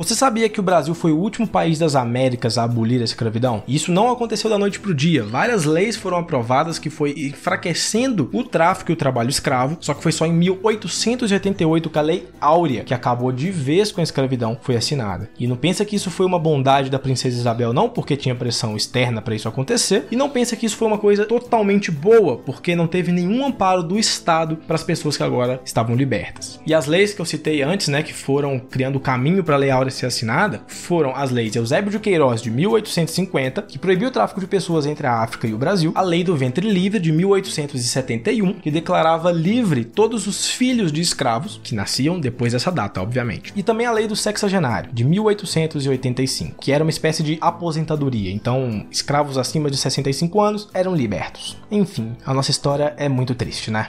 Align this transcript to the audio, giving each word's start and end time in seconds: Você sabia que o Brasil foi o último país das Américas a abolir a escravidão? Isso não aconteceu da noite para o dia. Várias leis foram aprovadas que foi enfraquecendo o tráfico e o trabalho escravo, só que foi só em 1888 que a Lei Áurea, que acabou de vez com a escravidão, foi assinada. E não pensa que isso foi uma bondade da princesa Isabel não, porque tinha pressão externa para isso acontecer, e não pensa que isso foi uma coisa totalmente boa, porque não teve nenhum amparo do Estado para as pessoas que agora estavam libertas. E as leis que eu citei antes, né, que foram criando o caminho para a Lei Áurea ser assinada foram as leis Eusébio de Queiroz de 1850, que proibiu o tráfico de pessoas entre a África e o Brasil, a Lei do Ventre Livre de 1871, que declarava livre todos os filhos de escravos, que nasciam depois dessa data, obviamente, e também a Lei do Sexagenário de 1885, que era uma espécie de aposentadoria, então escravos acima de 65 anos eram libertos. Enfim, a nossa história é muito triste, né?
Você 0.00 0.14
sabia 0.14 0.48
que 0.48 0.58
o 0.58 0.62
Brasil 0.62 0.94
foi 0.94 1.12
o 1.12 1.18
último 1.18 1.46
país 1.46 1.78
das 1.78 1.94
Américas 1.94 2.56
a 2.56 2.64
abolir 2.64 3.02
a 3.02 3.04
escravidão? 3.04 3.62
Isso 3.68 3.92
não 3.92 4.10
aconteceu 4.10 4.48
da 4.48 4.56
noite 4.56 4.80
para 4.80 4.92
o 4.92 4.94
dia. 4.94 5.22
Várias 5.22 5.66
leis 5.66 5.94
foram 5.94 6.16
aprovadas 6.16 6.78
que 6.78 6.88
foi 6.88 7.12
enfraquecendo 7.18 8.30
o 8.32 8.42
tráfico 8.42 8.90
e 8.90 8.94
o 8.94 8.96
trabalho 8.96 9.28
escravo, 9.28 9.76
só 9.78 9.92
que 9.92 10.02
foi 10.02 10.10
só 10.10 10.24
em 10.24 10.32
1888 10.32 11.90
que 11.90 11.98
a 11.98 12.00
Lei 12.00 12.26
Áurea, 12.40 12.82
que 12.82 12.94
acabou 12.94 13.30
de 13.30 13.50
vez 13.50 13.92
com 13.92 14.00
a 14.00 14.02
escravidão, 14.02 14.56
foi 14.62 14.74
assinada. 14.74 15.28
E 15.38 15.46
não 15.46 15.54
pensa 15.54 15.84
que 15.84 15.96
isso 15.96 16.10
foi 16.10 16.24
uma 16.24 16.38
bondade 16.38 16.88
da 16.88 16.98
princesa 16.98 17.38
Isabel 17.38 17.74
não, 17.74 17.90
porque 17.90 18.16
tinha 18.16 18.34
pressão 18.34 18.74
externa 18.78 19.20
para 19.20 19.34
isso 19.34 19.48
acontecer, 19.48 20.06
e 20.10 20.16
não 20.16 20.30
pensa 20.30 20.56
que 20.56 20.64
isso 20.64 20.78
foi 20.78 20.88
uma 20.88 20.96
coisa 20.96 21.26
totalmente 21.26 21.90
boa, 21.90 22.38
porque 22.38 22.74
não 22.74 22.86
teve 22.86 23.12
nenhum 23.12 23.44
amparo 23.44 23.82
do 23.82 23.98
Estado 23.98 24.56
para 24.66 24.76
as 24.76 24.82
pessoas 24.82 25.18
que 25.18 25.22
agora 25.22 25.60
estavam 25.62 25.94
libertas. 25.94 26.58
E 26.66 26.72
as 26.72 26.86
leis 26.86 27.12
que 27.12 27.20
eu 27.20 27.26
citei 27.26 27.60
antes, 27.60 27.88
né, 27.88 28.02
que 28.02 28.14
foram 28.14 28.58
criando 28.58 28.96
o 28.96 29.00
caminho 29.00 29.44
para 29.44 29.56
a 29.56 29.58
Lei 29.58 29.70
Áurea 29.70 29.89
ser 29.90 30.06
assinada 30.06 30.62
foram 30.66 31.14
as 31.14 31.30
leis 31.30 31.54
Eusébio 31.54 31.90
de 31.90 31.98
Queiroz 31.98 32.42
de 32.42 32.50
1850, 32.50 33.62
que 33.62 33.78
proibiu 33.78 34.08
o 34.08 34.10
tráfico 34.10 34.40
de 34.40 34.46
pessoas 34.46 34.86
entre 34.86 35.06
a 35.06 35.22
África 35.22 35.46
e 35.46 35.54
o 35.54 35.58
Brasil, 35.58 35.92
a 35.94 36.02
Lei 36.02 36.24
do 36.24 36.36
Ventre 36.36 36.68
Livre 36.68 36.98
de 36.98 37.12
1871, 37.12 38.54
que 38.54 38.70
declarava 38.70 39.30
livre 39.30 39.84
todos 39.84 40.26
os 40.26 40.48
filhos 40.50 40.92
de 40.92 41.00
escravos, 41.00 41.60
que 41.62 41.74
nasciam 41.74 42.18
depois 42.18 42.52
dessa 42.52 42.70
data, 42.70 43.00
obviamente, 43.00 43.52
e 43.56 43.62
também 43.62 43.86
a 43.86 43.92
Lei 43.92 44.06
do 44.06 44.16
Sexagenário 44.16 44.90
de 44.92 45.04
1885, 45.04 46.60
que 46.60 46.72
era 46.72 46.84
uma 46.84 46.90
espécie 46.90 47.22
de 47.22 47.38
aposentadoria, 47.40 48.30
então 48.30 48.86
escravos 48.90 49.38
acima 49.38 49.70
de 49.70 49.76
65 49.76 50.40
anos 50.40 50.68
eram 50.74 50.94
libertos. 50.94 51.56
Enfim, 51.70 52.16
a 52.24 52.34
nossa 52.34 52.50
história 52.50 52.94
é 52.96 53.08
muito 53.08 53.34
triste, 53.34 53.70
né? 53.70 53.88